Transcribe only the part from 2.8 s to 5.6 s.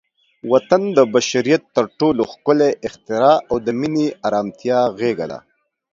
اختراع او د مینې، ارامتیا غېږه ده.